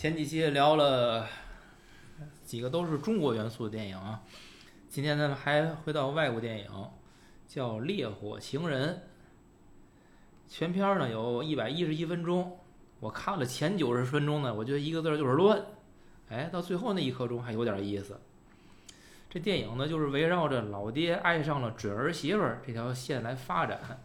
[0.00, 1.26] 前几期聊了
[2.42, 4.22] 几个都是中国元素的电影啊，
[4.88, 6.70] 今天咱们还回到外国电影，
[7.46, 8.94] 叫《烈火情人》。
[10.48, 12.58] 全片呢有一百一十一分钟，
[12.98, 15.62] 我看了前九十分钟呢，我觉得一个字就是乱。
[16.30, 18.18] 哎，到最后那一刻钟还有点意思。
[19.28, 24.02] 这电影呢就是围绕着老爹爱上了准儿媳妇这条线来发展。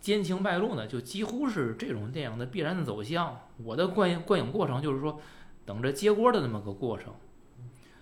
[0.00, 3.38] 奸情败露呢，就几乎是这种电影的必然的走向。
[3.58, 5.20] 我的观影观影过程就是说，
[5.66, 7.14] 等着接锅的那么个过程。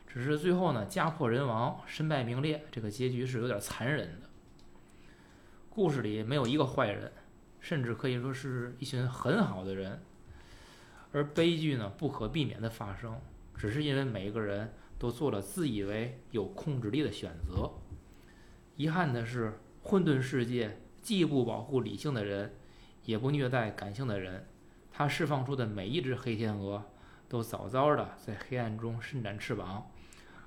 [0.07, 4.29] 只是最后呢，家破人亡，身败名裂，这个结局是有点残忍的。
[5.69, 7.13] 故事里没有一个坏人，
[7.61, 10.01] 甚至可以说是一群很好的人。
[11.13, 13.21] 而悲剧呢，不可避免的发生，
[13.57, 17.71] 只是因为每一个人都做了自以为有控制力的选择。
[18.77, 20.81] 遗憾的是，混沌世界。
[21.03, 22.55] 既不保护理性的人，
[23.05, 24.47] 也不虐待感性的人，
[24.93, 26.85] 他释放出的每一只黑天鹅，
[27.29, 29.91] 都早早的在黑暗中伸展翅膀，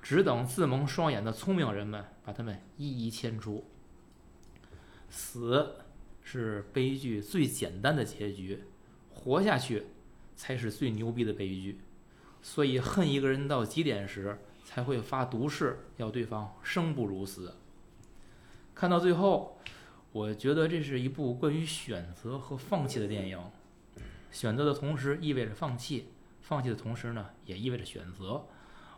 [0.00, 3.64] 只等自蒙双眼的聪明人们把他们一一牵出。
[5.08, 5.76] 死
[6.22, 8.62] 是悲剧最简单的结局，
[9.10, 9.86] 活下去
[10.36, 11.80] 才是最牛逼的悲剧。
[12.40, 17.56] 所以恨一个人到极点时，才会发毒誓，要对方生不如死。
[18.74, 19.58] 看到最后。
[20.12, 23.40] 我觉得这是一部关于选择和放弃的电影。
[24.30, 26.08] 选择的同时意味着放弃，
[26.42, 28.44] 放弃的同时呢，也意味着选择。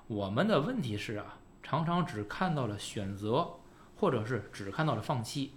[0.08, 3.48] 我们的问题是啊，常常只看到了选择，
[3.96, 5.52] 或者是只看到了放弃。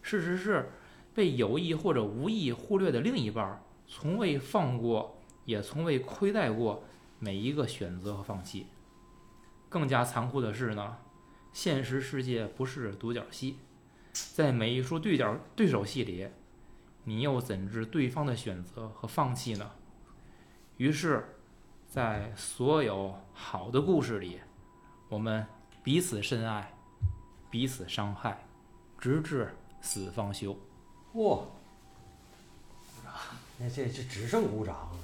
[0.00, 0.70] 事实是，
[1.14, 6.84] 被有意或者无意忽略的另一半，从未放过，也从未亏待过
[7.18, 8.68] 每一个选择和放弃。
[9.68, 10.96] 更加残酷的是呢，
[11.52, 13.58] 现实世界不是独角戏。
[14.34, 16.28] 在每一出对角对手戏里，
[17.04, 19.70] 你又怎知对方的选择和放弃呢？
[20.76, 21.36] 于是，
[21.88, 24.40] 在所有好的故事里，
[25.08, 25.46] 我们
[25.82, 26.72] 彼此深爱，
[27.50, 28.44] 彼此伤害，
[28.98, 30.56] 直至死方休。
[31.14, 31.40] 哇！
[33.58, 34.98] 那这这只剩鼓掌了。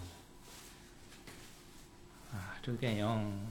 [2.35, 3.47] 啊，这个电影，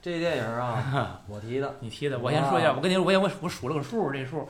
[0.00, 2.18] 这电影啊， 我提的，你提的。
[2.18, 4.48] 我先说一下，我跟你说，我先我我数了个数，这数。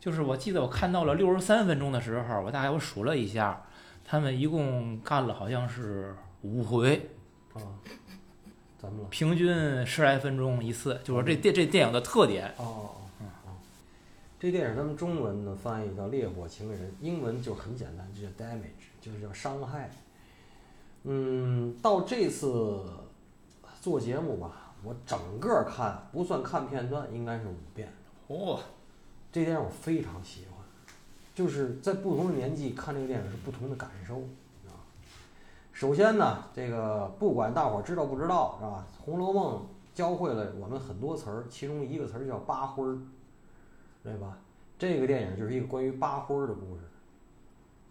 [0.00, 3.60] 就是我记得我看到了六十三分钟的时候，我大概我数了一下，
[4.04, 7.10] 他们一共干了好像是五回，
[7.52, 7.58] 啊，
[8.78, 9.08] 怎么了？
[9.10, 12.46] 平均十来分钟一次，就是这电这电影的特点。
[12.58, 13.50] 哦，哦哦
[14.38, 19.90] 这电影咱们中文的翻译叫《烈火情人》，英文就很简单，就叫 damage，就是叫伤害。
[21.02, 22.84] 嗯，到这次
[23.80, 27.92] 做节目吧，我整个看不算看片段，应该是五遍。
[28.28, 28.60] 哦。
[29.30, 30.64] 这电影我非常喜欢，
[31.34, 34.16] 就是在不同的年纪看这个电影是不同的感受，
[34.66, 34.72] 啊。
[35.72, 38.86] 首先呢，这个不管大伙儿知道不知道，是吧？
[39.04, 39.56] 《红楼梦》
[39.94, 42.98] 教会了我们很多词儿，其中一个词儿叫“八灰儿”，
[44.02, 44.38] 对吧？
[44.78, 46.82] 这个电影就是一个关于八灰儿的故事。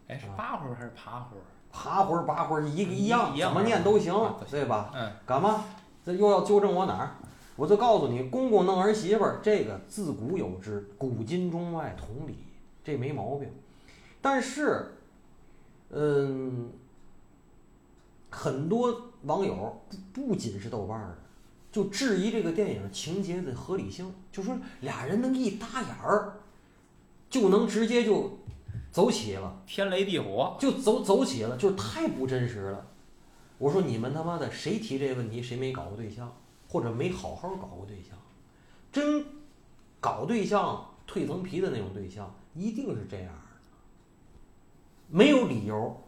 [0.07, 1.43] 哎，是八灰儿还是爬灰儿？
[1.71, 4.13] 爬灰儿、八灰儿，一个一样，怎么念都行，
[4.49, 4.91] 对吧？
[4.95, 5.11] 嗯。
[5.25, 5.63] 干嘛？
[6.05, 7.11] 这又要纠正我哪儿？
[7.57, 12.37] 我就告诉你，公公弄儿媳妇儿，这个自古有之，古今中外同理，
[12.83, 13.49] 这没毛病。
[14.21, 14.93] 但是，
[15.89, 16.69] 嗯，
[18.29, 19.81] 很多网友
[20.13, 21.17] 不不仅是豆瓣儿的，
[21.71, 26.33] 就质疑这个电影情节的合理性，就说俩人能一搭眼儿，
[27.29, 28.37] 就能直接就
[28.91, 32.87] 走起了，天雷地火就走走起了，就是太不真实了。
[33.57, 36.31] 我说你们他妈的谁提这个问题，谁没搞过对象？
[36.67, 38.17] 或者没好好搞过对象，
[38.91, 39.25] 真
[39.99, 43.69] 搞对象蜕层皮的那种对象，一定是这样的，
[45.09, 46.03] 没有理由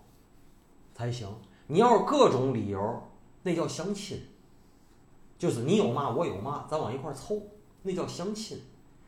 [0.94, 1.28] 才行。
[1.68, 3.04] 你要是各种理由，
[3.44, 4.22] 那叫相亲，
[5.38, 7.42] 就是你有嘛我有嘛，咱往一块凑，
[7.84, 8.60] 那叫相亲。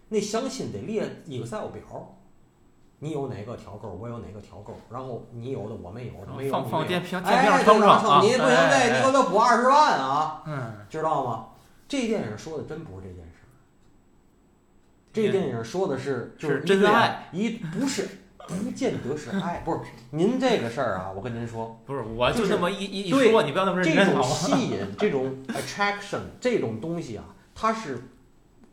[0.10, 2.18] 那相亲得列 Excel 表，
[3.04, 11.48] 你有哪个条勾，我有哪个条勾，然后你有的我没有，没有放放电瓶，电瓶秤秤，你不行这，你给我补二十万啊，嗯，知道吗？
[11.88, 13.50] 这电影说的真不是这件事儿，
[15.12, 18.08] 这电影说的是就是真爱，一不是
[18.38, 19.80] 不见得是爱，不是
[20.12, 27.26] 您这个事儿啊，我跟您说，不是我就这么一一一说，你不要那么认真这种吸引，这种 attraction 这种东西啊，
[27.56, 28.04] 它是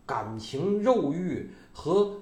[0.05, 2.13] 感情、肉欲和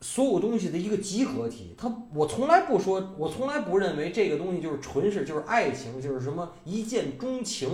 [0.00, 1.74] 所有东西的一个集合体。
[1.76, 7.68] 它我从来不说，我从来不认为这个东西就是纯是就是爱情，就是什么一见钟情。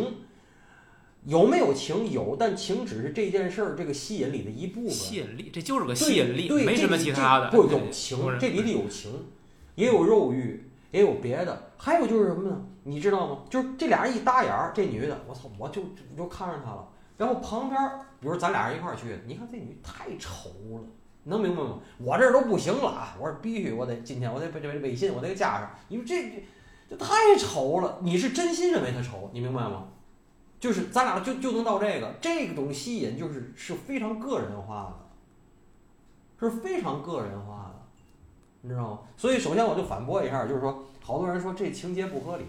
[1.25, 4.91] 有没有情有，但情只是这件事儿这个吸引力的一部分。
[4.91, 7.51] 吸引力，这就是个吸引力，对，没什么其他的。
[7.51, 9.11] 不有情，这里头有情，
[9.75, 11.73] 也有肉欲，也有别的。
[11.77, 12.65] 还有就是什么呢？
[12.85, 13.43] 你知道吗？
[13.51, 16.89] 就是这俩人一搭眼儿，这女的，我操，我就我就看上她了。
[17.17, 20.85] 然后旁边儿，比如咱俩人一块儿去，你看这女太丑了，
[21.27, 21.79] 能明白吗？
[21.99, 23.17] 我这都不行了啊！
[23.21, 26.43] 我说必须，我得今天我得把这微信我得给加上，因为这这
[26.91, 27.99] 这太丑了。
[28.01, 29.89] 你是真心认为他丑，你明白吗？
[30.59, 34.97] 就是咱俩就就能到这个这种吸引，就是是非常个人化
[36.41, 37.83] 的，是非常个人化的，
[38.63, 38.99] 你知道吗？
[39.17, 42.45] 所以首先我就反驳一下，就是说，好多人说这情节不合理，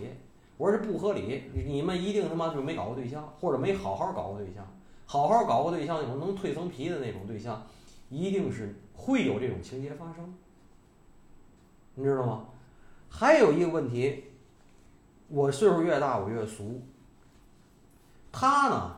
[0.56, 4.66] 我说这不合理，你们一定他妈就没搞过对象，或者没好好搞过对象，
[5.06, 7.62] 好好搞过对象那种能蜕层皮的那种对象，
[8.09, 10.33] 一定是会有这种情节发生，
[11.95, 12.45] 你知道吗？
[13.09, 14.24] 还有一个问题，
[15.27, 16.81] 我岁数越大我越俗。
[18.31, 18.98] 他呢，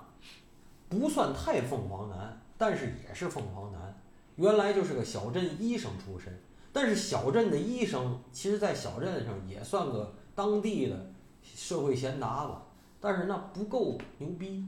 [0.89, 3.95] 不算太凤凰男，但是也是凤凰男。
[4.35, 6.38] 原来就是个小镇医生出身，
[6.73, 11.11] 但是小镇的医生，其实在小镇上也算个当地的
[11.41, 12.63] 社会贤达吧。
[13.00, 14.67] 但是那不够牛逼。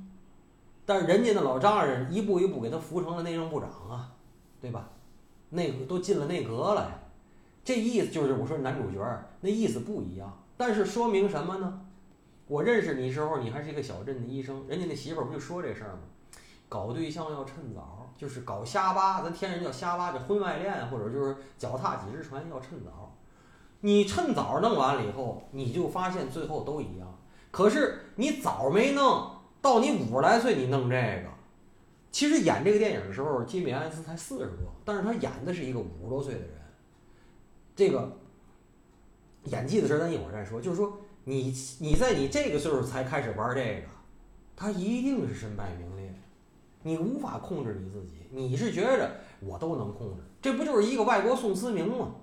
[0.86, 4.12] 但是人家那老丈人一步一步给他扶成了内政部长啊，
[4.62, 4.90] 对吧？
[5.50, 6.92] 内阁都进了内阁了呀。
[7.64, 9.00] 这意思就是我说男主角
[9.42, 11.82] 那意思不一样，但是说明什么呢？
[12.48, 16.00] 我认识你时候，你还是一个小镇的医生，人家那媳妇儿不就说这事儿吗？
[16.68, 23.16] 搞对象要趁早，就是搞瞎扒，咱天人叫瞎扒，这婚外恋或者就是脚踏几只船要趁早。
[23.82, 27.18] 你趁早弄完了以后，你就发现最后都一样。
[27.52, 29.30] 可是你早没弄
[29.62, 31.30] 到，你五十来岁你弄这个，
[32.12, 36.50] 其实演这个电影的时候，吉米·艾斯才四十多，但是他演的是一个五十多岁的人。
[37.76, 38.18] 这个
[39.46, 40.62] 演技的事儿，咱一会儿再说。
[40.62, 40.98] 就是说。
[41.24, 43.88] 你你在你这个岁数才开始玩这个，
[44.56, 46.12] 他一定是身败名裂，
[46.82, 48.24] 你无法控制你自己。
[48.32, 52.16] 你是觉着我都能控制，这不就是一个外国宋思明吗？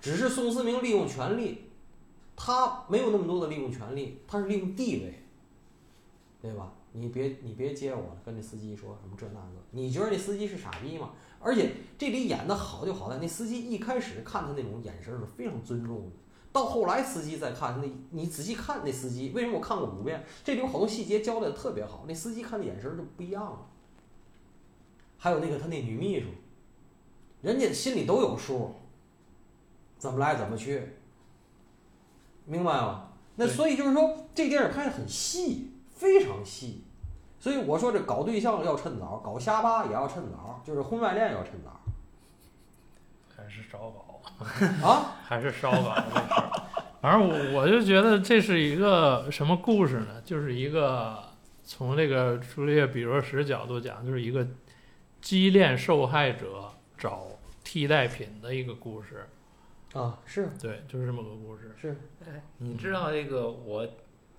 [0.00, 1.64] 只是宋思明利用权力，
[2.36, 5.20] 他没有那么多的利用权力，他是利用地位，
[6.40, 6.72] 对吧？
[6.92, 11.12] 你别你别接我了，跟那司机说什么这那个，你觉得那司机是傻逼吗？
[11.38, 16.10] 而且这里演的好就好在那司机一开始看他那种眼神是非常尊重的。
[16.52, 20.24] 到后来，司机再看那，你仔细看那司机，为什么我看过五遍？
[20.42, 23.66] 这里有好多细节交代的特别好，那司机看的眼神就不一样了。
[25.16, 26.26] 还有那个他那女秘书，
[27.42, 28.74] 人家心里都有数，
[29.96, 30.82] 怎么来怎么去，
[32.46, 33.12] 明白吗？
[33.36, 35.69] 那所以就是说，这电影拍的很细，
[36.00, 36.84] 非常细。
[37.38, 41.78] 所以我说这搞对象要趁早，搞瞎巴也要趁早，就是婚外恋要趁早。
[43.36, 44.20] 还是少搞。
[44.86, 46.52] 啊， 还是烧稿这事儿。
[47.00, 50.20] 反正我我就觉得这是一个什么故事呢？
[50.24, 51.18] 就是一个
[51.64, 54.46] 从这个朱丽叶·比若什角度讲，就是一个
[55.20, 57.26] 畸恋受害者找
[57.64, 59.28] 替代品的一个故事。
[59.94, 61.74] 啊，是对，就是这么个故事。
[61.80, 61.96] 是，
[62.26, 63.86] 哎，你知道这个我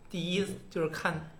[0.09, 1.31] 第一就是看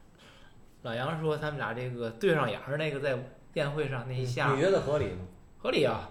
[0.84, 3.18] 老杨说他们俩这个对上眼儿那个在
[3.54, 5.20] 宴会上那一下，你觉得合理吗？
[5.62, 6.10] 合理啊。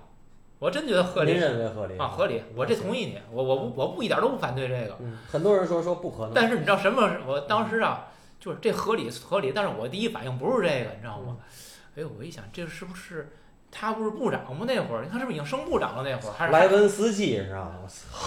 [0.60, 2.06] 我真觉得合理，您认为合理啊？
[2.06, 4.94] 合理，我这同意你，我我不我不一点都不反对这个。
[5.26, 7.10] 很多人说说不可能，但是你知道什么？
[7.26, 8.08] 我当时啊，
[8.38, 11.38] 就是这合理合理，但是我第一反应不是这个，你知道吗？
[11.96, 13.30] 哎呦，我一想，这是不是
[13.70, 14.66] 他不是部长吗？
[14.68, 16.02] 那会儿，你看是不是已经升部长了？
[16.02, 17.72] 那会儿还是莱文斯基是吧？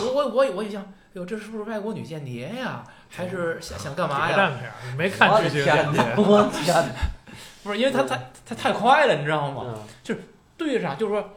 [0.02, 2.84] 我我我我一想，哎呦，这是不是外国女间谍呀？
[3.10, 4.36] 还是想想干嘛呀？
[4.36, 5.72] 战片，没看剧情？
[6.18, 6.76] 我天，
[7.64, 9.76] 不是，因为他太他太快了，你知道吗？
[10.04, 10.22] 就是
[10.58, 11.30] 对上，就是说。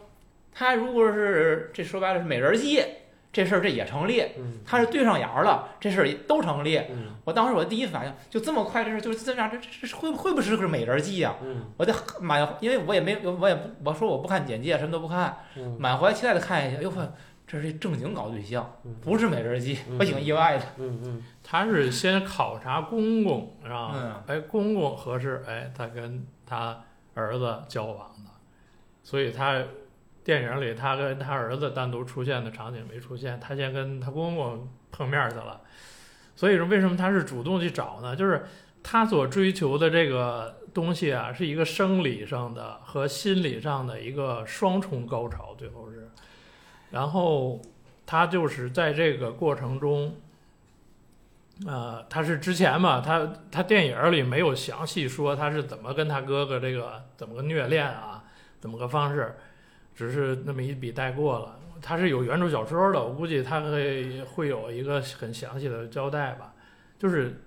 [0.59, 2.83] 他如果是这说白了是美人计，
[3.31, 4.25] 这事儿这也成立。
[4.65, 6.81] 他是对上眼儿了，这事儿都成立。
[7.25, 11.35] 我当时我第一反应就这么快，这事儿就是这样，这这这会会不会是个美人计呀？
[11.77, 15.37] 我得满，因为我也没我也不我说我不看简介，什么都不看，
[15.79, 17.13] 满怀期待的看一下，哟呵，
[17.47, 20.65] 这是正经搞对象，不是美人计，我挺意外的。
[20.79, 24.23] 嗯嗯，他是先考察公公，是吧？
[24.27, 26.83] 哎，公公合适，哎，他跟他
[27.15, 28.31] 儿子交往的，
[29.03, 29.63] 所以他。
[30.25, 35.61] 电影里，他跟他儿子单独出现的场景没出现，他先跟他公公碰面去了。
[36.35, 38.17] 所以说，为什么他是主动去找呢？
[38.17, 38.45] 就是
[38.83, 46.11] 他所追求的这个东西啊，是一个生理上的和心理上的一个双重高潮，最后是。
[46.97, 47.61] 然后
[48.07, 50.17] 他就是在这个过程中，
[51.67, 58.25] 呃，他是之前嘛，他他电影里没有详细说他是怎么跟他哥哥这个怎么个虐恋啊，
[58.61, 59.37] 怎么个方式。
[59.95, 66.55] 只是那么一笔带过了，他是有原著小说的，我估计他会会有一个很详细的交代吧。
[66.99, 67.43] 就是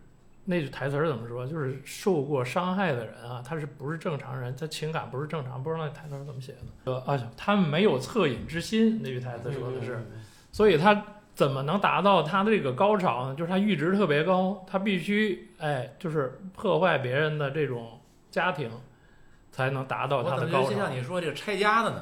[0.50, 1.46] 那句台词怎么说？
[1.46, 4.56] 就是受过伤害的人啊，他是不是正常人？
[4.56, 6.60] 他情感不是正常，不知道那台词怎么写的。
[6.86, 10.04] 呃啊，他们没有恻隐之心，那句台词说的是。
[10.52, 13.36] 所以他怎么能达到他的这个高潮呢？
[13.36, 18.02] 就是他阈值特别高，他必须哎，就是破坏别人的这种
[18.32, 18.72] 家庭，
[19.52, 20.72] 才能达到他的高潮。
[20.72, 22.02] 就像你说这个拆家的呢？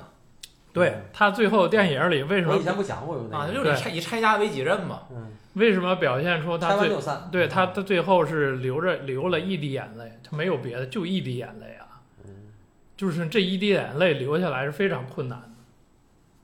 [0.77, 2.53] 对他最后电影里为什么？
[2.53, 5.03] 我以前不讲过有啊，就是拆以拆家为己任嘛。
[5.11, 5.31] 嗯。
[5.53, 6.89] 为什么表现出他最
[7.31, 10.19] 对他他最后是流着流了一滴眼泪？
[10.23, 12.01] 他没有别的，就一滴眼泪啊。
[12.25, 12.53] 嗯。
[12.95, 15.49] 就是这一滴眼泪流下来是非常困难的。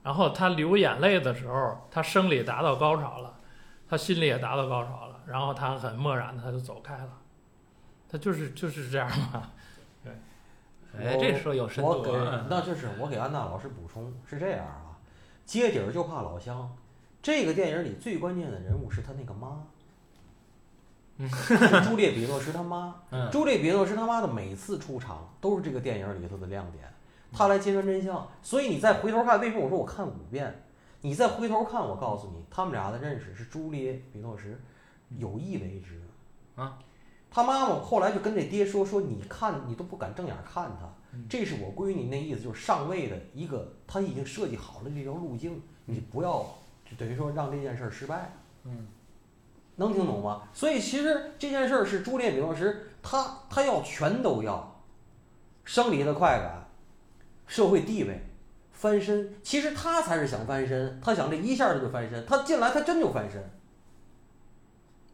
[0.02, 3.34] 然后他流眼泪的时候，他生理达到高潮了，
[3.88, 7.08] 他心里也达到高潮了，然后他很漠然的他就走开了。
[8.10, 9.50] 他就是就是这样嘛。
[10.96, 11.06] 对。
[11.06, 11.90] 哎，这说有深度。
[11.90, 12.12] 我给
[12.48, 14.98] 那就是我给安娜老师补充是这样啊，
[15.44, 16.74] 接底儿就怕老乡。
[17.22, 19.64] 这个电影里最关键的人物是他那个妈，
[21.28, 22.94] 是朱丽叶·比诺什他妈。
[23.32, 26.84] 朱丽叶·比诺什他妈的每次出场都是这个电影里头的亮点，
[27.32, 28.28] 他来揭穿真相。
[28.42, 30.62] 所以你再回头看，为什么我说我看五遍？
[31.00, 34.58] 你再回头看，我告诉你，他们俩的认识是朱丽叶·比诺什
[35.10, 36.00] 有意为之
[36.56, 36.78] 啊。
[37.34, 40.88] 他妈妈后来就跟这爹说：“说你看，你都不敢正眼看他，
[41.28, 46.46] 这是我闺女，那意思就是上位的一个，他已经设计好了这条路径，你不要。”
[46.88, 48.30] 就等于说让这件事儿失败，
[48.62, 48.86] 嗯，
[49.74, 50.42] 能听懂吗？
[50.52, 52.72] 所以其实这件事儿是朱丽叶·比诺什，
[53.02, 54.80] 他他要全都要，
[55.64, 56.68] 生理的快感，
[57.48, 58.20] 社会地位，
[58.70, 59.34] 翻身。
[59.42, 63.42] 其实他才是想翻身，他想这一下他就翻身，他进来他真就翻身。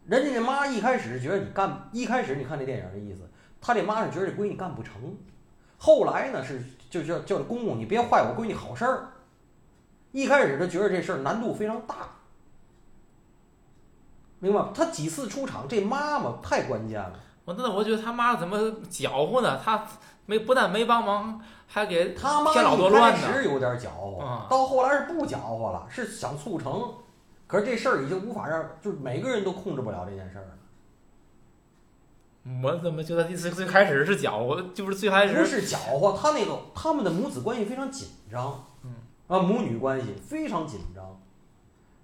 [0.05, 3.29] 人家那妈一开始觉得你干，一开始你看这电影的意思，
[3.61, 4.93] 他这妈是觉得这闺女干不成，
[5.77, 9.07] 后来呢是就叫叫公公，你别坏我闺女好事儿。
[10.11, 11.95] 一开始他觉得这事儿难度非常大，
[14.39, 17.13] 明白吗他几次出场，这妈妈太关键了。
[17.45, 19.59] 我那我觉得他妈怎么搅和呢？
[19.63, 19.85] 他
[20.25, 23.27] 没不但没帮忙，还给他妈老多乱呢。
[23.27, 26.93] 开始有点搅和，到后来是不搅和了，是想促成。
[27.51, 30.51] 可是这事儿已经无法让，就是每个人都控制不了这件事儿了。
[32.63, 38.63] 我怎么觉得最最开始是搅和，就是最开始不是搅和，他那个他们的母子关系非常紧张。
[38.83, 38.95] 嗯
[39.27, 41.21] 啊，母女关系非常紧张，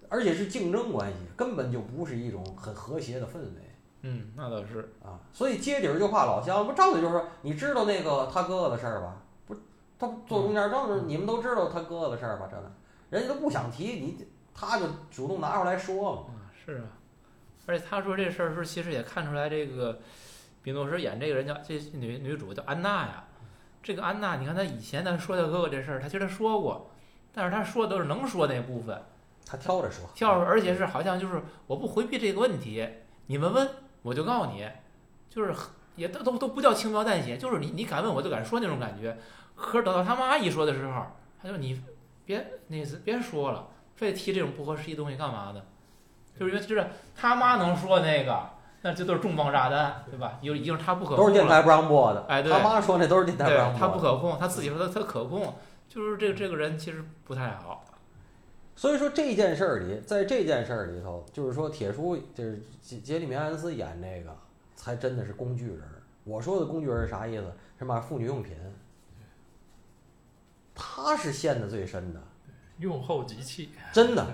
[0.09, 3.75] 而且是竞争关系，根本就不是一种很和谐的氛围。
[4.01, 9.17] 嗯，那倒是啊，所以接底儿就怕老乡，不张嘴就是说，你知道那个他哥哥的事儿吧？
[9.47, 9.55] 不，
[9.97, 12.47] 他坐中间正是你们都知道他哥哥的事儿吧？
[12.51, 12.71] 真的，
[13.09, 14.27] 人家都不想提，你
[14.59, 16.33] 他就主动拿出来说嘛。
[16.65, 16.97] 是啊，
[17.67, 19.99] 而且他说这事儿时候，其实也看出来这个，
[20.63, 23.25] 比诺什演这个人叫这女女主叫安娜呀。
[23.83, 26.91] 这个安娜，你看她以前他说她哥哥这事儿，她其实说过。
[27.31, 29.01] 但是她说的都是能说那部分，
[29.45, 32.85] 她挑着说，挑着，而且是好像就是我不回避这个问题，
[33.27, 33.69] 你们问
[34.01, 34.67] 我就告诉你，
[35.29, 35.53] 就是
[35.95, 39.17] 也都都都不叫轻描淡写，就是你你敢问我就敢说那种感觉。
[39.55, 41.05] 可是等到他妈一说的时候，
[41.41, 41.81] 他就你
[42.25, 45.61] 别那次别说了，非提这种不合时宜东西干嘛呢？
[46.39, 48.49] 就是因为就是他妈能说那个，
[48.83, 50.39] 那就都是重磅炸弹，对吧？
[50.41, 55.53] 有已经是他不可控都是电台不让播的，哎，对，他妈说那都是电台不让播，他不可控，他自己说他他可控。
[55.89, 57.85] 就是这个这个人其实不太好，
[58.75, 64.35] 所以说这件事儿里，在这件事儿里头，就是说铁叔就是杰杰里米安斯演这个，
[64.75, 65.81] 才真的是工具人。
[66.25, 67.45] 我说的工具人是啥意思？
[67.79, 68.53] 什么妇女用品？
[70.75, 72.21] 他是陷的最深的，
[72.79, 74.25] 用后即弃，真的。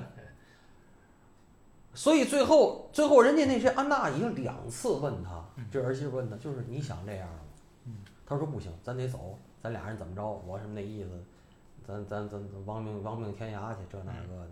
[1.94, 7.40] 所以最后最后人家那些安娜已经两次问他，这儿媳妇问他，就是你想这样吗？
[8.26, 10.42] 他说不行，咱得走，咱俩人怎么着？
[10.48, 11.10] 我什么那意思？
[11.86, 14.48] 咱咱咱亡命亡命天涯去，这那个的，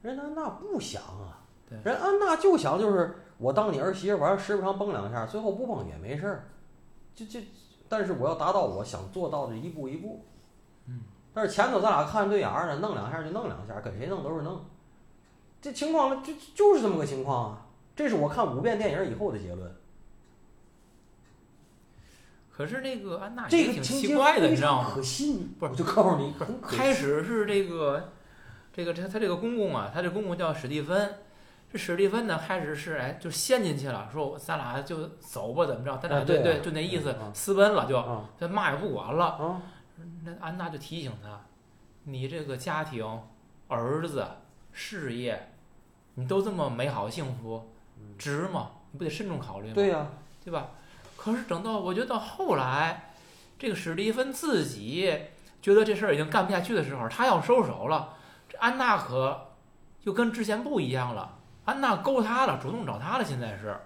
[0.00, 1.38] 人安娜不想啊，
[1.84, 6.44] 人安娜就想就是我当你儿媳妇，完时不常蹦两下，最后不蹦也没事儿，
[7.14, 7.38] 就就，
[7.88, 10.31] 但是我要达到我想做到的一步一步，嗯，
[11.34, 14.64] 但是前头咱俩看对眼儿呢，弄两下就弄两下，跟谁弄都是弄，
[15.60, 19.74] 这情况就就是这么个情况啊，这是我看五遍电影以后的结论。
[22.50, 24.92] 可是那个安娜这个挺奇怪的，你知道吗？
[24.94, 25.72] 可信不是？
[25.72, 28.10] 我就告诉你，开始是这个，
[28.72, 31.14] 这个他他这个公公啊，他这公公叫史蒂芬。
[31.72, 35.96] 这史蒂芬呢，开始是哎，就陷进去了，说咱俩就走吧，怎么着？
[35.96, 38.04] 咱俩对对，就那意思，私奔了，就
[38.38, 39.62] 这嘛也不管了。
[40.24, 41.40] 那安娜就提醒他，
[42.04, 43.22] 你这个家庭、
[43.68, 44.26] 儿子、
[44.72, 45.50] 事业，
[46.14, 47.70] 你都这么美好幸福，
[48.18, 48.70] 值吗？
[48.90, 49.74] 你不得慎重考虑吗？
[49.74, 50.06] 对呀，
[50.44, 50.70] 对吧？
[51.16, 53.12] 可是等到我觉得到后来，
[53.58, 55.08] 这个史蒂芬自己
[55.60, 58.16] 觉得这事儿已经干不下去的时候，他要收手了。
[58.48, 59.48] 这安娜可
[60.00, 63.24] 就跟之前不一样了，安娜勾他了，主动找他了。
[63.24, 63.78] 现在是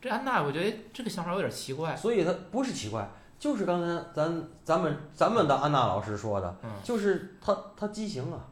[0.00, 1.94] 这安娜，我觉得这个想法有点奇怪。
[1.94, 8.46] 所以他不是奇怪，就是刚才咱咱们咱们的安娜老师说的，就是他他畸形啊，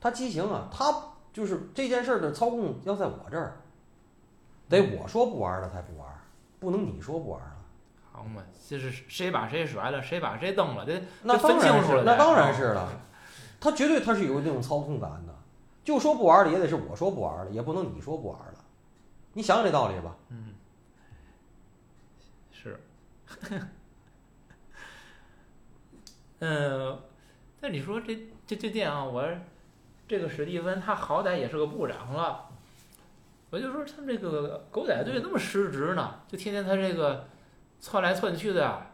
[0.00, 0.94] 他畸形啊，他
[1.32, 3.56] 就是这件事儿的操控要在我这儿，
[4.68, 6.06] 得我说不玩了才不玩，
[6.60, 7.46] 不能你说不玩了。
[8.12, 12.88] 好嘛，就是谁把谁甩了，谁把谁蹬了，这那当然是，那当然是了。
[13.60, 15.34] 他绝对他是有那种操控感的，
[15.82, 18.54] 就说不玩了也得是我说不玩了，也不能你说不玩了。
[19.32, 20.14] 你想想这道理吧。
[20.28, 20.43] 嗯。
[23.26, 23.60] 是。
[26.40, 26.98] 嗯，
[27.60, 28.14] 那你说这
[28.46, 29.26] 这这电影，我
[30.06, 32.50] 这个史蒂芬他好歹也是个部长了，
[33.50, 37.28] 我就说他这个狗仔队那么失职呢，就天天他这个
[37.80, 38.88] 窜来窜去的，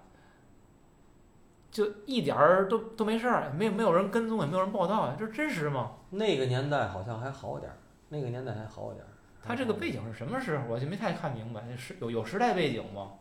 [1.73, 5.97] 就一点儿都都没事儿，没有没有人跟踪，也没有人报道，这真实吗？
[6.11, 7.79] 那个年代好像还好点儿，
[8.11, 9.09] 那个年代还好点儿。
[9.43, 10.67] 他这个背景是什么时候？
[10.69, 13.15] 我就没太看明白，是有有时代背景吗？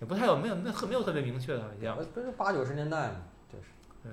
[0.00, 1.96] 也不太有，没有没有没有特别明确的，好像。
[2.12, 3.16] 不是八九十年代嘛，
[3.52, 3.64] 就是。
[4.02, 4.10] 对。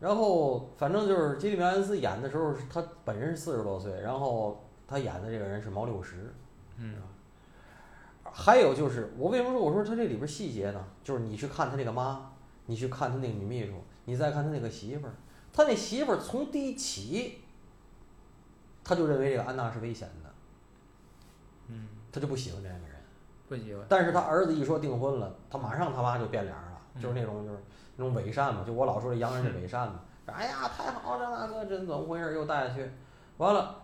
[0.00, 6.32] 然后反正就是杰里米·艾恩斯演的时候，他本人是四十多岁，然后他演的这个人是毛六十。
[6.76, 6.96] 嗯。
[8.22, 10.84] 还有就是，我为什么说我说他这里边细节呢？
[11.02, 12.32] 就是你去看他那个妈，
[12.66, 13.74] 你去看他那个女秘书，
[14.04, 15.14] 你再看他那个媳妇儿，
[15.52, 17.40] 他那媳妇儿从第一起，
[18.82, 20.30] 他就认为这个安娜是危险的。
[21.68, 21.88] 嗯。
[22.12, 22.93] 他就不喜欢这个人。
[23.48, 23.84] 不喜欢。
[23.88, 27.58] 但是他儿子一说订婚了，他马上他妈就变脸了，就是那种就是。
[27.96, 30.00] 那种伪善嘛，就我老说这洋人的伪善嘛。
[30.26, 32.34] 哎呀，太好了，大哥，这怎么回事？
[32.34, 32.90] 又带去，
[33.36, 33.82] 完了，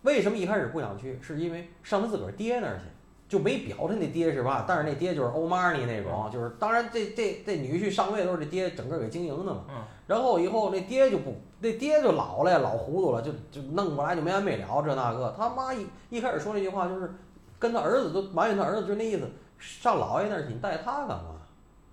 [0.00, 1.18] 为什么一开始不想去？
[1.20, 2.84] 是因为上他自个儿爹那儿去，
[3.28, 4.64] 就没表他那爹是吧？
[4.66, 9.64] 但是那爹就是欧玛尼那种，就是当然这这这女婿上位都是这爹整个给经营的嘛。
[10.06, 15.34] 然后以后那爹就不，那爹就老了，老糊涂了，就就弄过来就没完没了这那个。
[15.36, 17.12] 他妈一一开始说那句话就是
[17.62, 21.36] 跟他儿子都埋怨他儿子，就那意思，上老爷那儿去，你带他干嘛？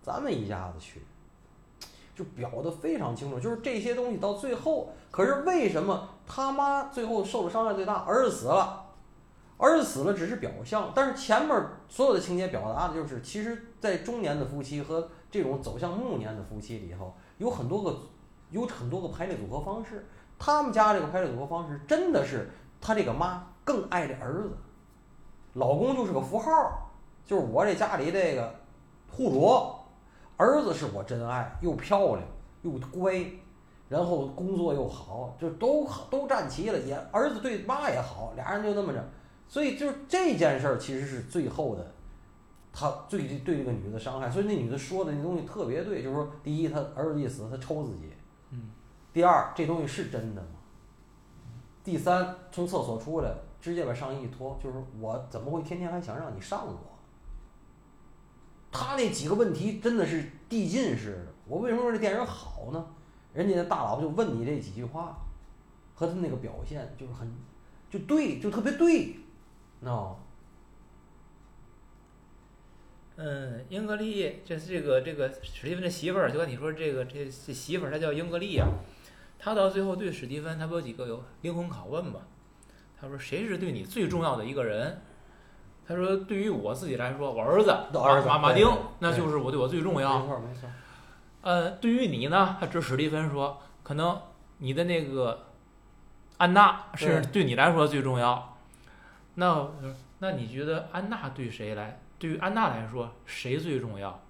[0.01, 0.99] 咱们一家子去。
[2.15, 7.93] 就表的非常清楚，就是这些东西到最后，可是为什么他妈最后受的伤害最大？
[8.05, 8.84] 儿子死了，
[9.58, 17.95] 儿子死了只是表象，但是前面所有的情节表达的就是，其实，在中年的夫妻和这种走向暮年的夫妻里头，有很多个，
[18.49, 20.03] 有很多个排列组合方式。
[20.39, 22.49] 他们家这个排列组合方式，真的是
[22.82, 24.58] 他这个妈更爱这儿子，
[25.53, 26.89] 老公就是个符号，
[27.25, 28.53] 就是我这家里这个
[29.09, 29.75] 户主。
[30.38, 32.21] 儿子是我真爱，又漂亮
[32.62, 33.25] 又乖，
[33.89, 36.79] 然后工作又好，就都都占齐了。
[36.79, 39.03] 也儿子对妈也好，俩人就那么着。
[39.49, 41.85] 所以就是这件事儿，其实是最后的，
[42.71, 44.29] 他最对这个女的伤害。
[44.29, 48.05] 所以那女的说的那东西特别对，就是说，第一，他儿子一死，他抽自己；
[48.51, 48.69] 嗯，
[49.12, 50.47] 第二，这东西是真的吗？
[51.83, 53.29] 第三，从厕所出来，
[53.62, 56.80] 直接把上衣一脱，就是我怎么会天天还想让你上我？
[58.72, 61.34] 他那几个问题真的是递进式的。
[61.48, 62.86] 我为什么说这电影好呢？
[63.34, 65.17] 人家那大佬就问你这几句话，
[65.95, 67.32] 和他那个表现就是很，
[67.89, 69.15] 就对，就特别对，
[69.84, 70.15] 喏。
[73.17, 78.65] 嗯，英格丽，这是这个这个史蒂芬的媳妇儿，就跟你说这个这这媳妇儿，她叫英格丽呀。
[79.38, 82.22] 她到最后对史蒂芬，她不有几个有灵魂拷问吗？
[83.01, 85.01] 她说：“谁是对你最重要的一个人？”
[85.88, 87.71] 他说：“对于我自己来说，我儿子
[88.27, 88.67] 马马丁，
[88.99, 90.19] 那就是我对我最重要。
[90.19, 90.69] 没错没错。
[91.41, 92.57] 呃，对于你呢？
[92.59, 94.21] 他指史蒂芬说，可能
[94.57, 95.47] 你的那个
[96.38, 98.57] 安娜是对你来说最重要。
[99.35, 99.67] 那
[100.19, 101.99] 那你觉得安娜对谁来？
[102.19, 104.21] 对于安娜来说，谁最重要？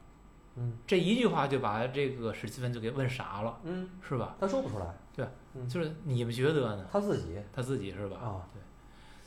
[0.60, 3.58] 嗯，这一句话就把这个史蒂芬就给问傻了。
[3.64, 4.36] 嗯，是吧？
[4.40, 4.86] 他说不出来。
[5.16, 5.26] 对，
[5.68, 6.86] 就是你们觉得呢？
[6.92, 8.18] 他自己，他自己是吧？
[8.18, 8.62] 啊，对。”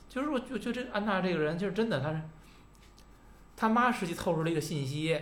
[0.09, 2.21] 就是我，就就这安娜这个人，就是真的，他是
[3.57, 5.18] 他妈实际透出了一个信息，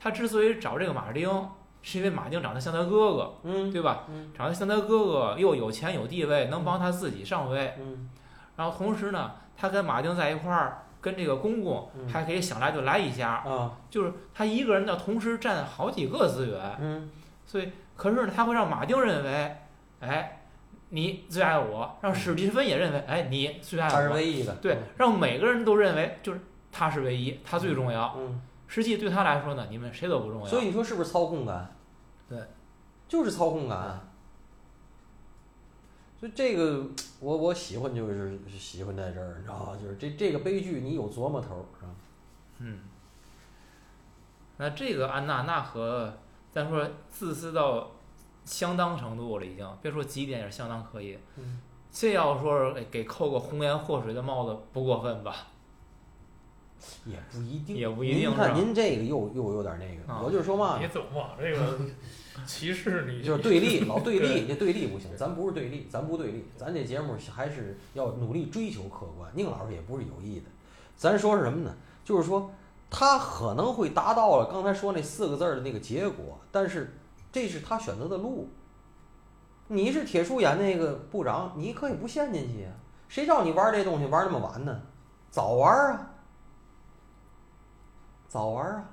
[0.00, 1.30] 他之所以找这个马丁，
[1.80, 4.04] 是因为马丁长得像他哥哥，嗯，对吧？
[4.08, 8.10] 嗯，长得像他哥哥，又有钱有地位，能帮他自己上位，嗯，
[8.56, 17.08] 然后同时呢，他跟马丁在一块儿，跟这个公公还可以想来就来一下，啊，就是他一个人呢，同时占好几个资源，嗯，
[17.44, 19.56] 所以可是呢，他会让马丁认为，
[20.00, 20.32] 哎。
[20.88, 23.92] 你最爱我，让史蒂芬也认为，哎，你最爱我。
[23.92, 24.54] 他是唯一的。
[24.62, 26.40] 对，让每个人都认为，就是
[26.70, 28.14] 他是唯一，他最重要。
[28.16, 28.40] 嗯。
[28.68, 30.46] 实际对他来说呢，你们谁都不重要。
[30.46, 31.74] 所以你说是不是操控感？
[32.28, 32.38] 对，
[33.08, 34.05] 就是操控感。
[36.18, 36.86] 所以这个
[37.20, 39.76] 我我喜欢就是喜欢在这儿，你知道吧？
[39.80, 41.90] 就是这这个悲剧你有琢磨头是吧？
[42.58, 42.80] 嗯。
[44.58, 46.14] 那这个安娜那和
[46.50, 47.92] 咱说自私到。
[48.46, 51.18] 相当程度了，已经别说极点，也是相当可以。
[51.34, 55.48] 嗯，这要说给扣个红颜祸水的帽子，不过分吧？
[57.04, 58.30] 也不一定，也不一定。
[58.30, 61.58] 您看您这个又又有点那个，我就说嘛，别总往这个
[62.44, 69.30] 歧视你，就是对立，老对立，这对立不行，咱不是对立，咱不对立，咱这节目还是要努力追求客观。
[69.34, 70.46] 宁老师也不是有意的，
[70.96, 71.74] 咱说是什么呢？
[72.04, 72.50] 就是说
[72.90, 76.98] 他可能会达到了刚才说那四个字的那个结果，但是
[77.32, 78.48] 这是他选择的路。
[79.68, 82.72] 你是铁树演那个部长，你可以不陷进去啊。
[83.08, 84.80] 谁叫你玩这东西玩那么晚呢？
[85.30, 86.10] 早玩啊，
[88.28, 88.90] 早玩啊。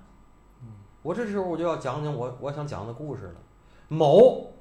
[1.04, 3.36] 我这时候我就要讲讲我我想讲的故事了。
[3.90, 4.52] 某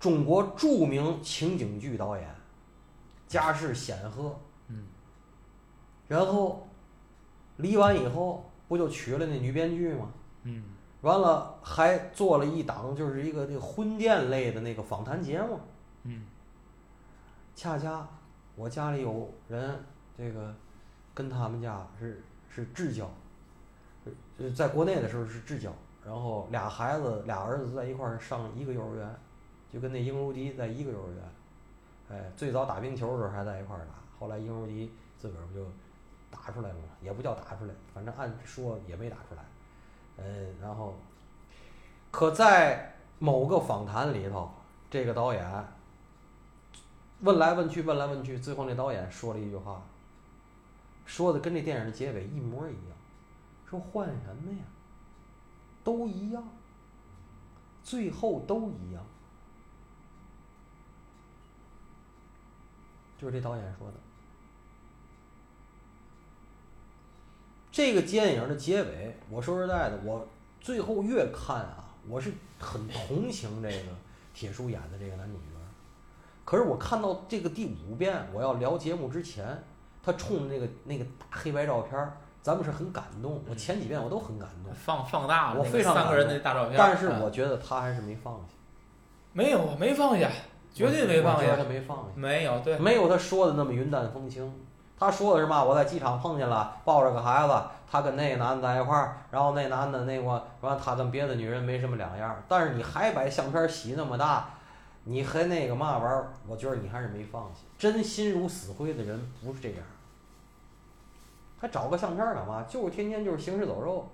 [0.00, 2.28] 中国著名情景剧导演，
[3.28, 4.86] 家世显赫，嗯，
[6.08, 6.66] 然后
[7.58, 10.10] 离完以后不就娶了那女编剧吗？
[10.42, 10.64] 嗯，
[11.02, 15.60] 完了还做了一档就是一个那个婚恋类的那个访谈节目，
[16.02, 16.24] 嗯，
[17.54, 18.08] 恰恰
[18.56, 19.84] 我家里有人
[20.16, 20.52] 这个
[21.14, 23.08] 跟他们家是是至交，
[24.42, 25.72] 就，在国内的时候是至交。
[26.04, 29.16] 然后俩孩子，俩儿子在一块儿上一个幼儿园，
[29.72, 31.22] 就跟那英如迪在一个幼儿园。
[32.10, 35.64] 哎，最早打冰球的时候还在一块儿打，后来英如迪自个儿不就
[36.28, 36.84] 打出来了嘛？
[37.00, 39.44] 也不叫打出来，反正按说也没打出来。
[40.18, 40.96] 嗯，然后，
[42.10, 44.50] 可在某个访谈里头，
[44.90, 45.64] 这个导演
[47.20, 49.80] 问来问去，问来问去，最后那导演说了一句话，
[51.06, 52.96] 说的跟这电影的结尾一模一样，
[53.72, 54.58] 说换什么呀？
[55.82, 56.46] 都一样，
[57.82, 59.02] 最后都一样，
[63.16, 63.94] 就是这导演说的。
[67.70, 70.28] 这个电影的结尾，我说实在的，我
[70.60, 73.88] 最后越看啊，我是很同情这个
[74.34, 75.44] 铁叔演的这个男主角。
[76.44, 79.64] 可是我看到这个第五遍，我要聊节目之前，
[80.02, 82.12] 他冲着那个那个大黑白照片。
[82.42, 86.74] 咱们是很感动，我前几遍我都很感动，放放大了，我非常三个人的大照片。
[86.76, 88.54] 但是我觉得他还是没放下，
[89.32, 90.28] 没有，没放下，
[90.74, 91.56] 绝对没放下。
[91.56, 94.52] 他没放下，没有，对，没有他说的那么云淡风轻。
[94.98, 95.62] 他说的是嘛？
[95.62, 97.54] 我在机场碰见了，抱着个孩子，
[97.90, 100.22] 他跟那个男的在一块儿，然后那男的那个
[100.60, 102.36] 完，他跟别的女人没什么两样。
[102.48, 104.50] 但是你还把相片洗那么大，
[105.04, 106.32] 你还那个嘛玩意儿？
[106.46, 107.60] 我觉得你还是没放下。
[107.78, 109.78] 真心如死灰的人不是这样。
[111.62, 112.66] 还找个相片干嘛？
[112.68, 114.10] 就是天天就是行尸走肉，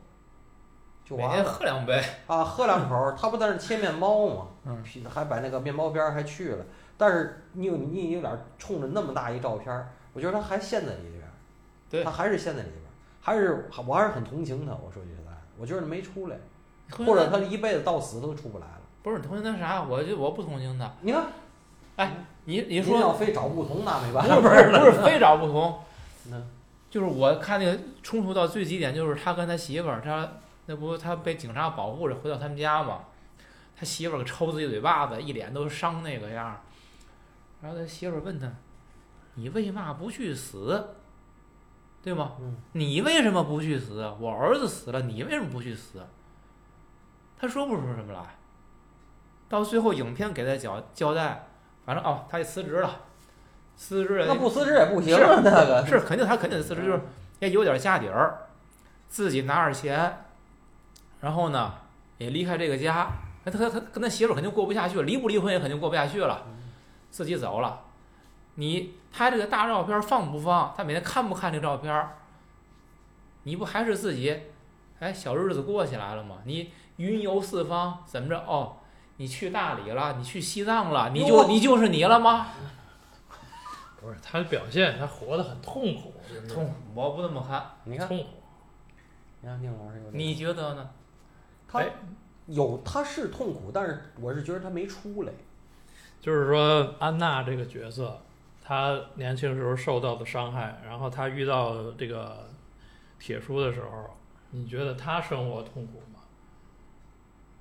[1.02, 1.44] 就完了。
[1.44, 3.14] 喝两杯啊，喝两口。
[3.18, 4.46] 他不在那切面包吗？
[4.66, 6.64] 嗯，还把那个面包边儿还去了。
[6.98, 11.22] 但是你有你有点冲着那么大一照片儿，我觉得他还陷在里边。
[11.88, 12.82] 对，他还是陷在里边，
[13.22, 14.72] 还是我还是很同情他。
[14.72, 16.36] 我说句实在，我觉得没出来，
[16.90, 18.80] 或者他一辈子到死都出不来了。
[19.02, 19.82] 不是同情他啥？
[19.88, 20.92] 我就我不同情他。
[21.00, 21.24] 你看，
[21.96, 22.12] 哎，
[22.44, 24.36] 你你说要非找不同那没办法。
[24.36, 25.78] 不是不是 非找不同。
[26.30, 26.36] 那。
[26.90, 30.28] 就是我看那个冲突到最极点，就是他跟他媳妇儿，他
[30.66, 33.00] 那不他被警察保护着回到他们家嘛，
[33.76, 36.60] 他媳妇儿给抽自己嘴巴子，一脸都伤那个样儿。
[37.60, 38.50] 然后他媳妇儿问他
[39.34, 40.94] ：“你为嘛不去死？
[42.02, 42.32] 对吗？
[42.72, 44.14] 你为什么不去死？
[44.20, 46.06] 我儿子死了，你为什么不去死？”
[47.38, 48.36] 他说不出什么来。
[49.48, 51.48] 到最后影片给他交交代，
[51.84, 53.06] 反正哦，他也辞职了。
[53.78, 55.40] 辞职那不辞职也不行啊！
[55.42, 57.00] 那个是肯定，他肯定得辞职，就是
[57.38, 58.48] 也有点家底儿，
[59.08, 60.24] 自己拿着钱，
[61.20, 61.72] 然后呢
[62.18, 63.08] 也离开这个家。
[63.44, 66.42] 他他他跟他媳妇肯定过不下去了，离不离婚也肯定过不下去了，
[67.08, 67.80] 自己走了。
[68.56, 70.74] 你拍这个大照片放不放？
[70.76, 72.08] 他每天看不看这照片？
[73.44, 74.36] 你不还是自己
[74.98, 76.38] 哎小日子过起来了吗？
[76.44, 78.36] 你云游四方怎么着？
[78.46, 78.76] 哦，
[79.16, 82.48] 你去大理了，你去西藏了，你就你就是你了吗？
[84.00, 86.12] 不是他的表现，他活得很痛苦，
[86.48, 86.74] 痛苦。
[86.94, 88.26] 我不这么看，你看，痛苦。
[89.40, 90.10] 你看宁老师有。
[90.12, 90.90] 你觉得呢？
[91.66, 91.84] 他
[92.46, 95.32] 有，他是痛苦，但是我是觉得他没出来。
[96.20, 98.20] 就是说，安娜这个角色，
[98.62, 102.48] 她年轻时候受到的伤害，然后她遇到这个
[103.18, 104.16] 铁叔的时候，
[104.50, 106.20] 你觉得她生活痛苦吗？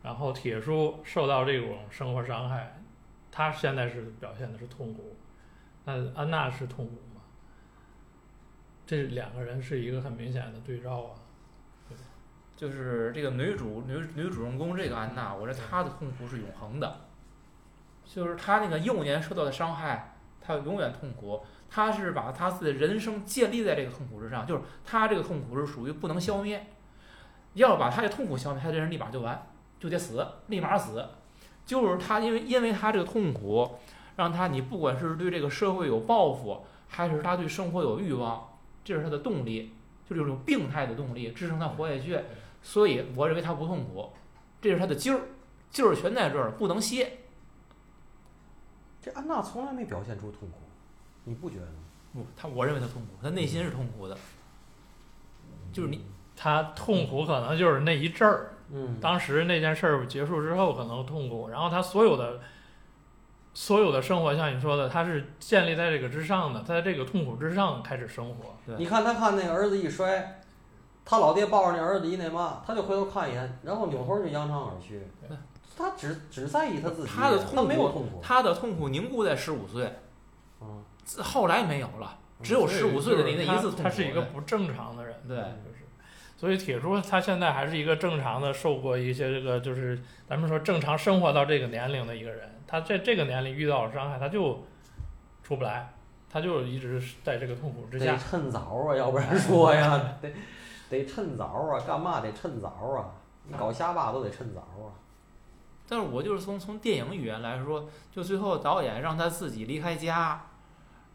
[0.04, 2.80] 然后铁叔受到这种生活伤害，
[3.30, 5.16] 他现在是表现的是痛苦。
[5.88, 7.22] 那安娜是痛苦吗？
[8.86, 11.16] 这两个人是一个很明显的对照啊。
[12.58, 17.02] 就是这个女主女女主人公这个安娜，我说她的痛苦是永恒的。
[18.04, 21.42] 就是她那个幼年受到的伤害，她永远痛苦。
[21.70, 26.68] 她是把她自己的人生建立在这个痛苦之上，就是她这个痛苦是属于不能消灭。
[27.54, 29.48] 要把她的痛苦消灭，她这人立马就完，
[29.80, 31.08] 就得死，立马死。
[31.66, 33.80] 就是她因为因为她这个痛苦。
[34.18, 38.46] 让他，你不管是对这个社会有抱负，还是他对生活有欲望，
[38.84, 39.72] 这是他的动力，
[40.10, 42.20] 就是这种病态的动力支撑他活下去。
[42.62, 44.12] 所以我认为他不痛苦，
[44.60, 45.22] 这是他的劲儿，
[45.70, 47.20] 劲儿全在这儿，不能歇。
[49.00, 50.58] 这安娜从来没表现出痛苦，
[51.24, 51.80] 你不觉得吗？
[52.14, 54.18] 不，他我认为他痛苦，他内心是痛苦的，
[55.72, 56.04] 就是你
[56.36, 62.42] 他痛苦可能就是那一阵儿，嗯，当时那件事儿结束之后可能痛苦，然后他所有的
[63.58, 68.56] 所有的生活，像你说的，他是建立在这个之上的，他在这个痛苦之上开始生活。
[68.78, 70.40] 你看他看那个儿子一摔，
[71.04, 75.36] 他老爹抱着那儿子一那嘛，他就回头看一眼，然后扭头就扬长而去对。
[75.76, 78.20] 他只只在意他自己，他的痛苦他没有痛苦。
[78.22, 79.92] 他的痛苦凝固在十五岁，
[80.62, 80.84] 嗯，
[81.24, 83.82] 后来没有了，只有十五岁的那那一次痛苦。
[83.82, 85.84] 他是一个不正常的人，对就是。
[86.38, 92.52] 所以铁柱他现在还是一个正常的，受过一些这个就是咱们说正常生活到这个年龄的一个人。
[92.68, 94.62] 他在这个年龄遇到了伤害，他就
[95.42, 95.92] 出不来，
[96.30, 98.18] 他就一直在这个痛苦之下得。
[98.18, 100.32] 趁早啊，要不然说呀，得
[100.90, 103.10] 得趁早啊，干嘛得趁早啊？
[103.46, 104.92] 你搞瞎吧都得趁早啊。
[105.88, 110.46] 但是我就是从从电影语言来说，就最后导演让他自己离开家，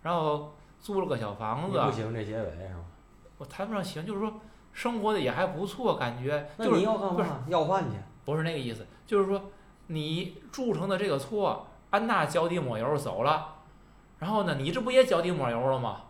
[0.02, 1.78] 然后租了个小房子。
[1.78, 2.80] 不行这结尾是吧？
[3.36, 4.32] 我谈不上喜欢，就是说
[4.72, 7.44] 生活的也还不错，感觉那就是你要干嘛？
[7.48, 7.98] 要饭去？
[8.24, 9.50] 不是那个意思，就是说
[9.92, 13.56] 你铸成的这个错，安娜脚底抹油走了，
[14.18, 16.02] 然后呢，你这不也脚底抹油了吗？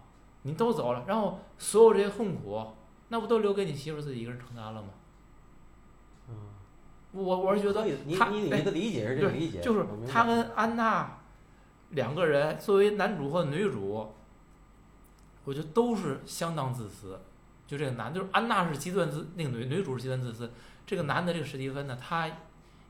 [0.43, 2.65] 你都走了，然后所有这些痛苦，
[3.09, 4.89] 那不都留给你媳妇自己一个人承担了吗？
[6.29, 6.35] 嗯，
[7.13, 11.19] 我我是觉得他哎你你的理解是这个理解，就是他跟安娜
[11.91, 14.13] 两个人作为男主和女主，
[15.45, 17.21] 我觉得都是相当自私。
[17.67, 20.51] 就这个男，就是安娜是极端自，那个女女主是极端自私。
[20.85, 22.29] 这个男的这个史蒂芬呢，他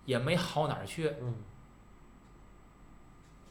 [0.05, 1.35] 也没好哪儿去，嗯，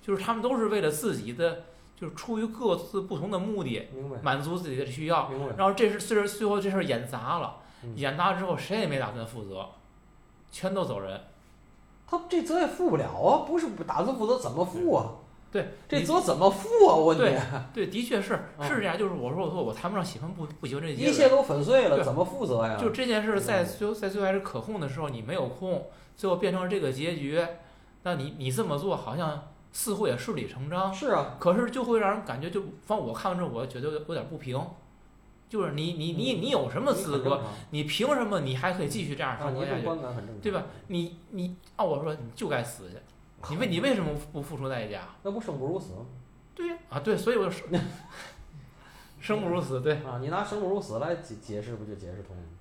[0.02, 1.64] 就是他们都是为了自己的，
[1.96, 3.90] 就是出于各自不同的目的，
[4.22, 5.32] 满足自己的需要。
[5.58, 9.68] 然后这事虽然最后这事儿演砸了，嗯演砸了之后谁也没打算负责，
[10.52, 11.22] 全都走人。
[12.08, 15.16] 他这责也负不了啊，不是不打算负责怎么负啊？
[15.50, 16.96] 对，这责怎么负啊？
[16.96, 17.40] 我问对，
[17.74, 18.98] 对，的确是嗯是这样。
[18.98, 22.78] 就是我说我说我谈不上喜欢不不喜欢这结尾，一切都粉碎了，怎么负责呀？
[22.78, 27.42] 就这件事在嗯最后在最后还是可控的时候，你没有控，最后变成了这个结局，
[28.04, 34.60] 那你你这么做好像似乎也顺理成章，是啊，可是就会让人感觉就，反正我看完之后，我觉得有有点不平，
[35.50, 37.42] 就是你你你你有什么资格？
[37.72, 39.86] 你凭什么你还可以继续这样啊，生活下去？
[40.42, 40.64] 对吧？
[40.88, 42.98] 你你按我说，你就该死去，
[43.54, 45.08] 你为 你为什么不付出代价？
[45.24, 46.06] 那不生不如死吗？
[46.54, 47.68] 对呀，啊对，所以我就说，
[49.20, 52.48] 生不如死，对，啊，你拿生不如死来解解释，不就解释通了吗？
[52.50, 52.58] 嗯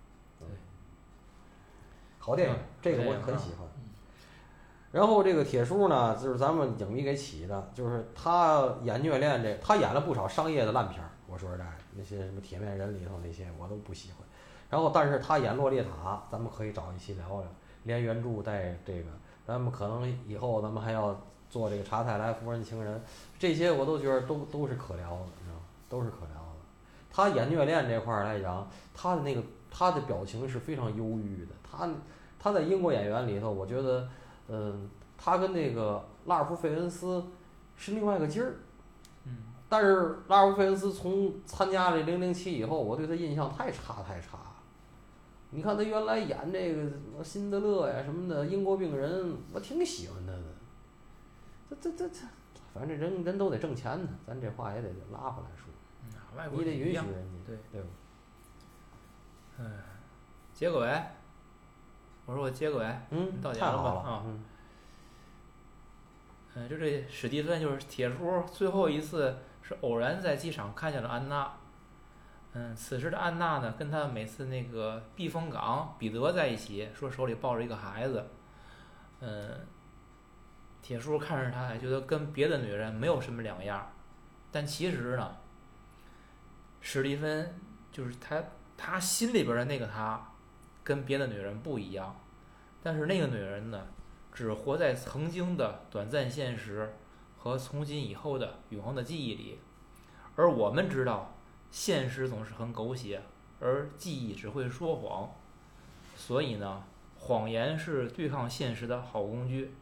[2.21, 3.67] 好电影，这个我很喜欢。
[4.93, 11.11] 然后这个铁叔呢，就是咱们影迷给起的，就是他演虐恋这，他演了不少商业的烂片儿。
[11.27, 14.19] 我说实在的，那些什么铁面人里头那些我都不喜欢。
[14.69, 17.45] 然后，但是他演洛丽塔，咱们可以找一期聊聊，
[17.85, 19.09] 连原著带这个，
[19.47, 23.01] 咱们可能以后咱们还要做这个查泰莱夫人情人，
[23.39, 25.61] 这些我都觉得都都是可聊的，你知道吗？
[25.89, 26.59] 都是可聊的。
[27.13, 31.53] 他演虐恋这块儿来讲，他的那个他的表情是非常忧郁的。
[31.71, 31.89] 他
[32.39, 34.09] 他在英国演员里头，我觉得，
[34.49, 37.25] 嗯，他跟那个拉尔夫·费恩斯
[37.77, 38.57] 是另外一个劲儿。
[39.25, 39.37] 嗯，
[39.69, 44.47] 但是拉尔夫·费恩斯从参加这《零零七》以后，我对他印象太差太差了。
[45.51, 50.43] 你看他原来演这个什么辛德勒呀什么的英国病人，我挺喜欢他的。
[51.69, 52.21] 这这这这，
[52.73, 55.67] 反正人人都得挣钱呢，咱这话也得拉回来说，
[56.05, 57.13] 嗯外国你得允许人家，
[57.47, 57.89] 对对吧？
[60.55, 61.03] 结个尾，
[62.31, 64.45] 我说我接个尾，嗯，到点了了吧啊嗯
[66.55, 71.53] 嗯，就这史蒂芬就是铁叔，最后一次是偶然在机场看见了安娜。
[72.53, 78.29] 嗯，此时的安娜呢，跟他每次那个避风港彼得在一起，说手里抱着一个孩子。
[79.19, 79.67] 嗯，
[80.81, 83.91] 铁叔看着她，觉得跟别的女人没有什么两样，
[84.53, 85.37] 但其实呢，
[86.81, 87.59] 史蒂芬
[87.91, 88.41] 就是他，
[88.77, 90.30] 他心里边的那个他，
[90.91, 92.21] 跟别的女人不一样。
[92.83, 93.87] 但是那个女人呢，
[94.33, 96.93] 只活在曾经的短暂现实
[97.39, 99.61] 和从今以后的永恒的记忆里，
[100.35, 101.33] 而我们知道，
[101.71, 103.23] 现实总是很狗血，
[103.61, 105.31] 而记忆只会说谎。
[106.17, 106.83] 所以呢，
[107.17, 109.73] 谎言是对抗现实的好工具，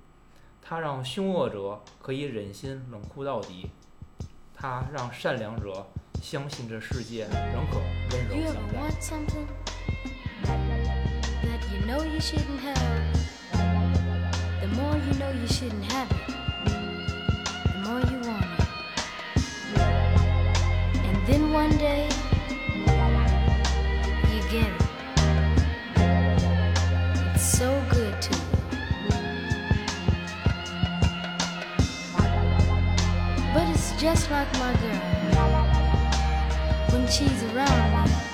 [0.61, 3.71] 它让凶恶者可以忍心冷酷到底，
[4.53, 5.87] 它让善良者
[6.21, 7.79] 相信这世界仍可
[8.13, 9.68] 温柔相待。
[11.89, 12.77] know you shouldn't have,
[14.61, 16.19] the more you know you shouldn't have it,
[17.65, 19.81] the more you want it.
[21.07, 22.07] And then one day,
[24.31, 24.83] you get it.
[27.35, 28.43] It's so good to you.
[33.55, 35.01] But it's just like my girl
[36.93, 38.28] when she's around me.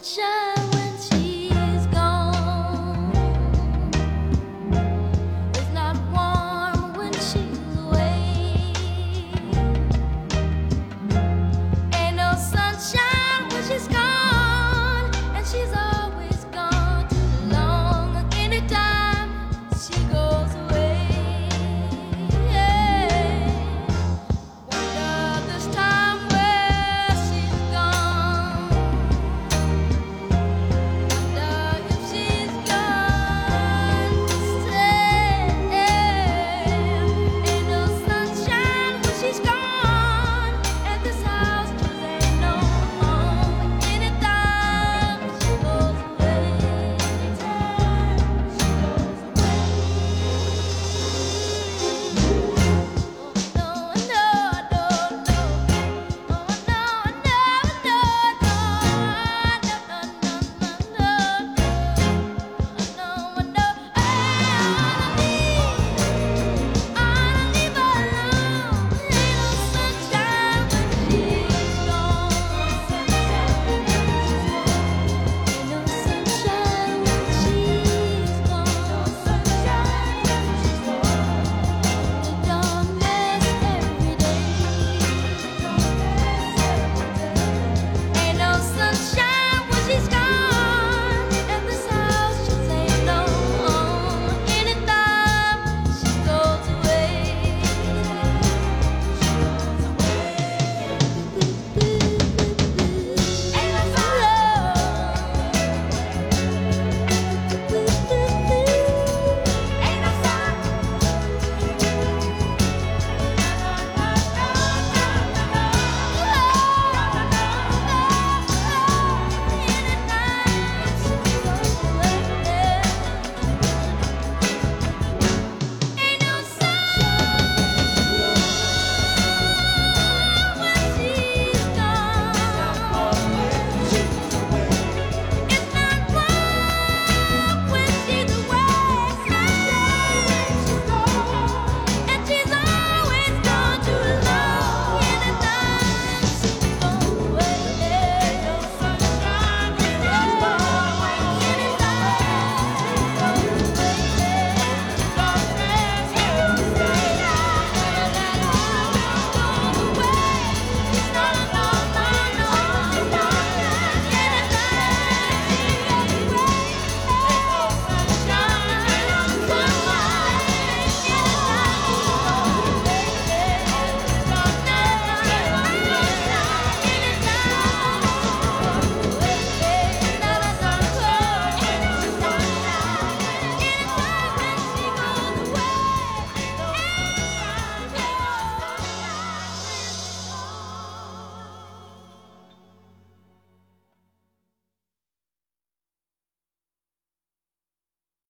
[0.00, 0.37] sunshine.